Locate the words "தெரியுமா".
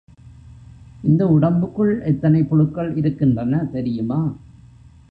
3.71-4.21